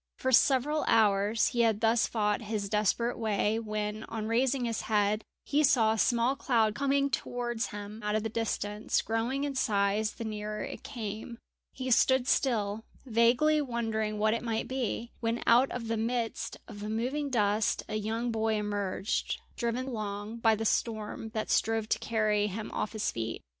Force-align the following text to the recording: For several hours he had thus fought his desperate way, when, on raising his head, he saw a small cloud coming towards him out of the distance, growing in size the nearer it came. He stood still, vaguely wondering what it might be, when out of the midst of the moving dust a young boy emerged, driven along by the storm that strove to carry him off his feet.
For 0.17 0.31
several 0.31 0.83
hours 0.87 1.49
he 1.49 1.59
had 1.61 1.79
thus 1.81 2.07
fought 2.07 2.41
his 2.41 2.69
desperate 2.69 3.19
way, 3.19 3.59
when, 3.59 4.03
on 4.05 4.25
raising 4.25 4.65
his 4.65 4.81
head, 4.89 5.23
he 5.45 5.61
saw 5.63 5.93
a 5.93 5.97
small 5.99 6.35
cloud 6.35 6.73
coming 6.73 7.11
towards 7.11 7.67
him 7.67 8.01
out 8.01 8.15
of 8.15 8.23
the 8.23 8.27
distance, 8.29 8.99
growing 9.03 9.43
in 9.43 9.53
size 9.53 10.13
the 10.13 10.23
nearer 10.25 10.63
it 10.63 10.81
came. 10.81 11.37
He 11.71 11.91
stood 11.91 12.27
still, 12.27 12.83
vaguely 13.05 13.61
wondering 13.61 14.17
what 14.17 14.33
it 14.33 14.41
might 14.41 14.67
be, 14.67 15.11
when 15.19 15.43
out 15.45 15.69
of 15.69 15.87
the 15.87 15.97
midst 15.97 16.57
of 16.67 16.79
the 16.79 16.89
moving 16.89 17.29
dust 17.29 17.83
a 17.87 17.93
young 17.95 18.31
boy 18.31 18.55
emerged, 18.55 19.39
driven 19.55 19.85
along 19.85 20.37
by 20.37 20.55
the 20.55 20.65
storm 20.65 21.29
that 21.35 21.51
strove 21.51 21.87
to 21.89 21.99
carry 21.99 22.47
him 22.47 22.71
off 22.71 22.93
his 22.93 23.11
feet. 23.11 23.43